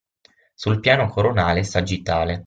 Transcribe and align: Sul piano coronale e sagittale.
Sul 0.55 0.79
piano 0.79 1.07
coronale 1.09 1.59
e 1.59 1.63
sagittale. 1.63 2.39